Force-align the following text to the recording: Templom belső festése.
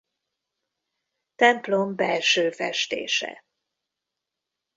Templom 1.35 1.95
belső 1.95 2.49
festése. 2.51 3.43